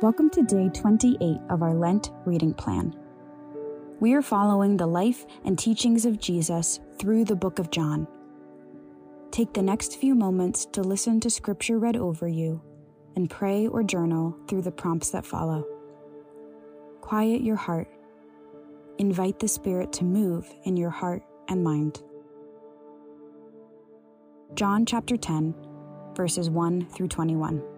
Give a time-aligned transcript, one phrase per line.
[0.00, 2.94] Welcome to day 28 of our Lent reading plan.
[3.98, 8.06] We are following the life and teachings of Jesus through the book of John.
[9.32, 12.62] Take the next few moments to listen to scripture read over you
[13.16, 15.66] and pray or journal through the prompts that follow.
[17.00, 17.88] Quiet your heart.
[18.98, 22.04] Invite the Spirit to move in your heart and mind.
[24.54, 25.56] John chapter 10,
[26.14, 27.77] verses 1 through 21.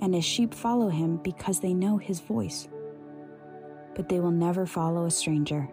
[0.00, 2.68] and his sheep follow him because they know his voice.
[3.94, 5.68] But they will never follow a stranger.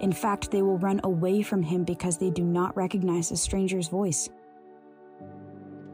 [0.00, 3.88] In fact, they will run away from him because they do not recognize a stranger's
[3.88, 4.28] voice.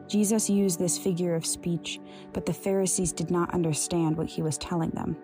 [0.06, 1.98] Jesus used this figure of speech,
[2.32, 5.16] but the Pharisees did not understand what he was telling them.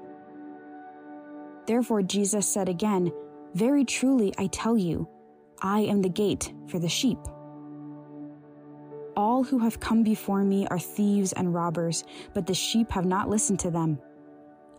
[1.66, 3.12] Therefore, Jesus said again,
[3.54, 5.08] Very truly, I tell you,
[5.60, 7.18] I am the gate for the sheep.
[9.16, 13.28] All who have come before me are thieves and robbers, but the sheep have not
[13.28, 13.98] listened to them.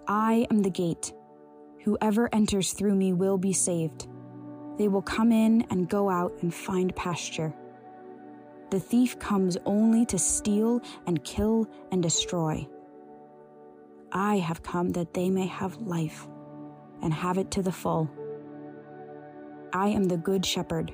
[0.07, 1.13] I am the gate.
[1.83, 4.07] Whoever enters through me will be saved.
[4.77, 7.53] They will come in and go out and find pasture.
[8.69, 12.67] The thief comes only to steal and kill and destroy.
[14.11, 16.27] I have come that they may have life
[17.01, 18.09] and have it to the full.
[19.73, 20.93] I am the good shepherd.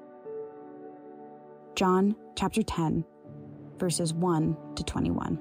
[1.75, 3.05] John chapter 10,
[3.77, 5.39] verses 1 to 21.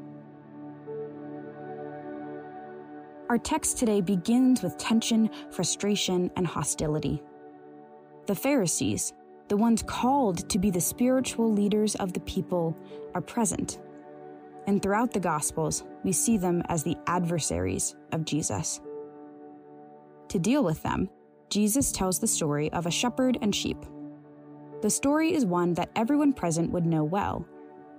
[3.28, 7.20] Our text today begins with tension, frustration, and hostility.
[8.26, 9.12] The Pharisees,
[9.48, 12.76] the ones called to be the spiritual leaders of the people,
[13.14, 13.80] are present.
[14.68, 18.80] And throughout the Gospels, we see them as the adversaries of Jesus.
[20.28, 21.10] To deal with them,
[21.50, 23.84] Jesus tells the story of a shepherd and sheep
[24.82, 27.46] the story is one that everyone present would know well,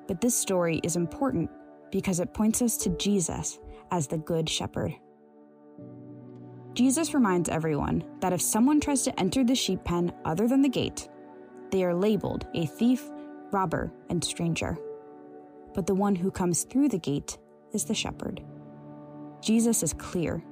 [0.08, 1.50] but this story is important
[1.92, 3.60] because it points us to Jesus
[3.92, 4.96] as the Good Shepherd.
[6.74, 10.70] Jesus reminds everyone that if someone tries to enter the sheep pen other than the
[10.70, 11.08] gate,
[11.70, 13.08] they are labeled a thief,
[13.52, 14.78] robber, and stranger.
[15.76, 17.38] But the one who comes through the gate
[17.74, 18.42] is the shepherd.
[19.42, 20.44] Jesus is clear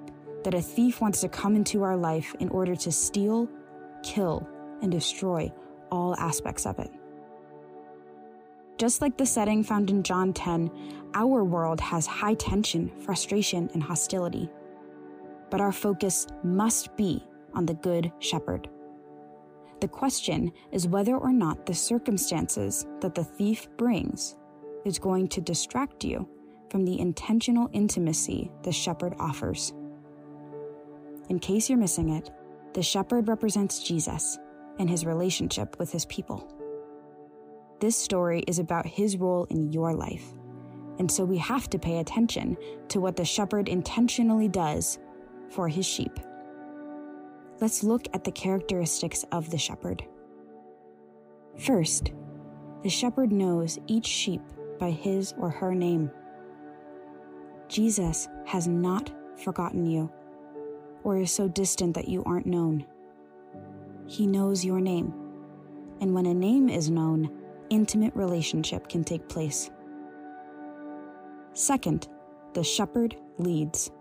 [0.44, 3.50] that a thief wants to come into our life in order to steal,
[4.04, 4.48] kill,
[4.82, 5.52] and destroy
[5.92, 6.92] all aspects of it.
[8.78, 10.72] Just like the setting found in John 10,
[11.14, 14.50] our world has high tension, frustration, and hostility.
[15.50, 17.22] But our focus must be
[17.54, 18.70] on the Good Shepherd.
[19.82, 24.38] The question is whether or not the circumstances that the thief brings
[24.86, 26.28] is going to distract you
[26.70, 29.74] from the intentional intimacy the shepherd offers.
[31.30, 32.30] In case you're missing it,
[32.74, 34.38] the shepherd represents Jesus
[34.80, 36.52] and his relationship with his people.
[37.80, 40.34] This story is about his role in your life,
[40.98, 44.98] and so we have to pay attention to what the shepherd intentionally does
[45.50, 46.20] for his sheep.
[47.62, 50.04] Let's look at the characteristics of the shepherd.
[51.58, 52.12] First,
[52.84, 54.42] the shepherd knows each sheep
[54.80, 56.10] by his or her name.
[57.68, 60.12] Jesus has not forgotten you
[61.04, 62.86] or is so distant that you aren't known.
[64.10, 65.14] He knows your name,
[66.02, 67.30] and when a name is known,
[67.70, 69.70] intimate relationship can take place.
[71.54, 72.08] Second,
[72.56, 73.92] the shepherd leads.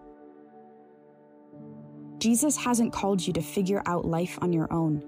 [2.17, 5.05] Jesus hasn't called you to figure out life on your own.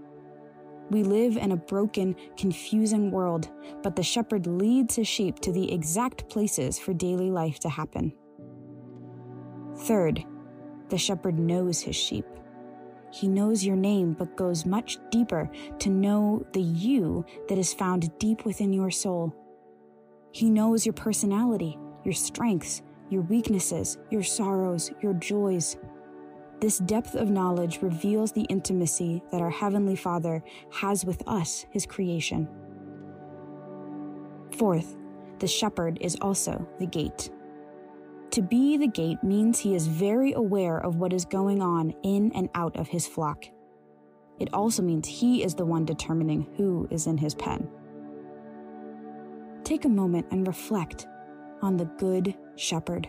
[0.91, 3.49] We live in a broken, confusing world,
[3.83, 8.13] but the shepherd leads his sheep to the exact places for daily life to happen.
[9.79, 10.27] Third,
[10.91, 12.27] the shepherd knows his sheep.
[13.13, 18.17] He knows your name, but goes much deeper to know the you that is found
[18.19, 19.35] deep within your soul.
[20.33, 25.77] He knows your personality, your strengths, your weaknesses, your sorrows, your joys.
[26.61, 30.43] This depth of knowledge reveals the intimacy that our Heavenly Father
[30.73, 32.49] has with us, His creation.
[34.57, 34.97] Fourth,
[35.41, 37.31] the shepherd is also the gate.
[38.33, 42.31] To be the gate means he is very aware of what is going on in
[42.33, 43.45] and out of his flock.
[44.39, 47.69] It also means he is the one determining who is in his pen.
[49.65, 51.09] Take a moment and reflect
[51.61, 53.09] on the Good Shepherd.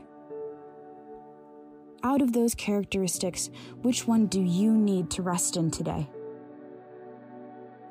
[2.03, 3.51] Out of those characteristics,
[3.83, 6.09] which one do you need to rest in today?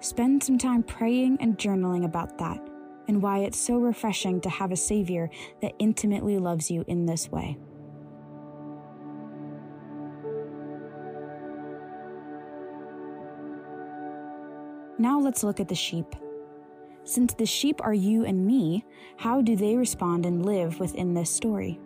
[0.00, 2.69] Spend some time praying and journaling about that
[3.08, 5.30] and why it's so refreshing to have a Savior
[5.62, 7.56] that intimately loves you in this way.
[14.98, 16.14] Now let's look at the sheep.
[17.04, 18.84] Since the sheep are you and me,
[19.16, 21.80] how do they respond and live within this story?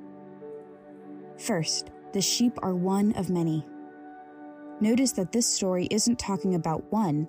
[1.38, 3.64] First, the sheep are one of many.
[4.80, 7.28] Notice that this story isn't talking about one,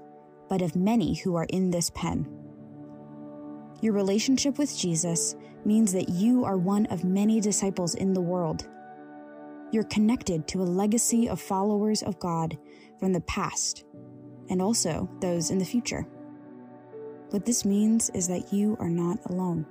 [0.50, 2.45] but of many who are in this pen.
[3.82, 5.36] Your relationship with Jesus
[5.66, 8.68] means that you are one of many disciples in the world.
[9.72, 12.58] You're connected to a legacy of followers of God
[13.00, 13.84] from the past
[14.50, 16.06] and also those in the future.
[17.32, 19.66] What this means is that you are not alone.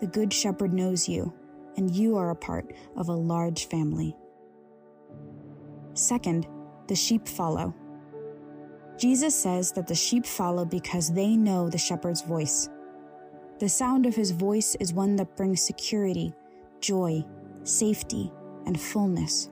[0.00, 1.32] The Good Shepherd knows you,
[1.76, 4.14] and you are a part of a large family.
[5.94, 6.46] Second,
[6.88, 7.74] the sheep follow.
[8.98, 12.68] Jesus says that the sheep follow because they know the shepherd's voice.
[13.64, 16.34] The sound of his voice is one that brings security,
[16.82, 17.24] joy,
[17.62, 18.30] safety,
[18.66, 19.48] and fullness.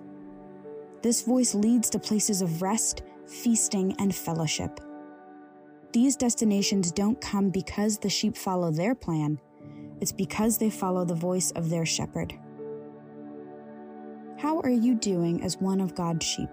[1.01, 4.81] This voice leads to places of rest, feasting, and fellowship.
[5.95, 9.41] These destinations don't come because the sheep follow their plan,
[10.03, 12.35] it's because they follow the voice of their shepherd.
[14.37, 16.51] How are you doing as one of God's sheep?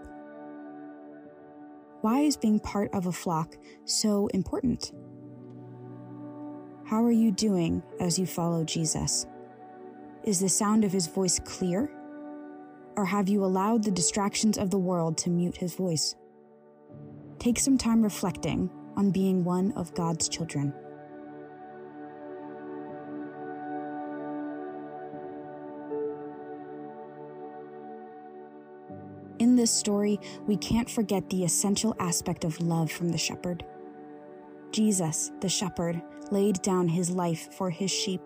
[1.99, 4.93] Why is being part of a flock so important?
[6.89, 9.27] How are you doing as you follow Jesus?
[10.23, 11.87] Is the sound of his voice clear?
[12.97, 16.15] Or have you allowed the distractions of the world to mute his voice?
[17.37, 20.73] Take some time reflecting on being one of God's children.
[29.37, 33.63] In this story, we can't forget the essential aspect of love from the shepherd.
[34.71, 38.21] Jesus, the shepherd, laid down his life for his sheep.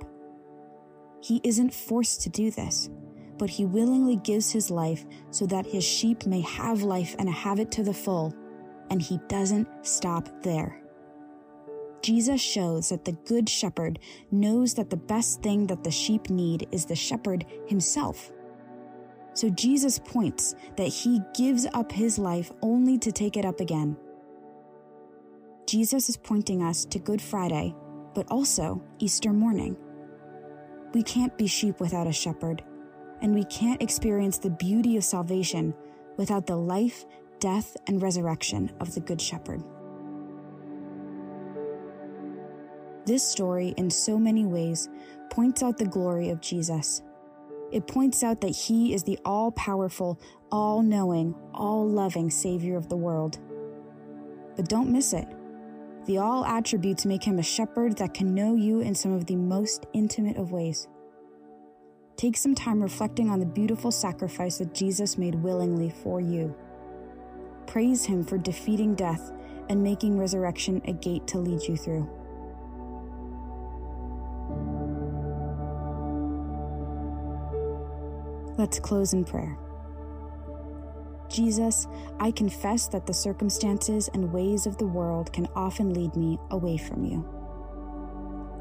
[1.22, 2.90] He isn't forced to do this,
[3.38, 7.60] but he willingly gives his life so that his sheep may have life and have
[7.60, 8.36] it to the full
[8.90, 10.80] and he doesn't stop there.
[12.02, 13.98] Jesus shows that the Good Shepherd
[14.30, 18.32] knows that the best thing that the sheep need is the shepherd himself.
[19.34, 23.96] So Jesus points that he gives up his life only to take it up again.
[25.66, 27.74] Jesus is pointing us to Good Friday,
[28.14, 29.78] but also Easter morning.
[30.94, 32.64] We can't be sheep without a shepherd,
[33.22, 35.74] and we can't experience the beauty of salvation
[36.18, 37.06] without the life
[37.40, 39.62] death and resurrection of the Good Shepherd.
[43.06, 44.88] This story, in so many ways,
[45.30, 47.02] points out the glory of Jesus.
[47.70, 50.22] It points out that he is the all powerful,
[50.54, 53.40] all knowing, all loving Savior of the world.
[54.56, 55.28] But don't miss it.
[56.06, 59.38] The all attributes make him a shepherd that can know you in some of the
[59.38, 60.88] most intimate of ways.
[62.18, 66.56] Take some time reflecting on the beautiful sacrifice that Jesus made willingly for you.
[67.68, 69.32] Praise Him for defeating death
[69.70, 72.10] and making resurrection a gate to lead you through.
[78.58, 79.58] Let's close in prayer.
[81.34, 81.88] Jesus,
[82.20, 86.78] I confess that the circumstances and ways of the world can often lead me away
[86.78, 87.28] from you.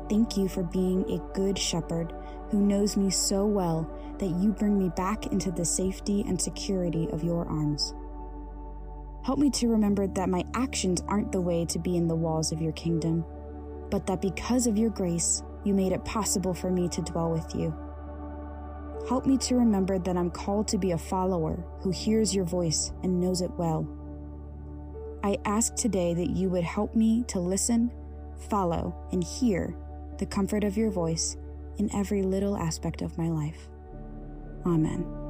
[0.09, 2.15] Thank you for being a good shepherd
[2.51, 7.09] who knows me so well that you bring me back into the safety and security
[7.13, 7.93] of your arms.
[9.23, 12.53] Help me to remember that my actions aren't the way to be in the walls
[12.53, 13.23] of your kingdom,
[13.91, 17.55] but that because of your grace, you made it possible for me to dwell with
[17.55, 17.75] you.
[19.09, 22.93] Help me to remember that I'm called to be a follower who hears your voice
[23.03, 23.89] and knows it well.
[25.25, 27.91] I ask today that you would help me to listen,
[28.49, 29.77] follow, and hear
[30.19, 31.37] the comfort of your voice
[31.79, 33.69] in every little aspect of my life.
[34.67, 35.22] Amen.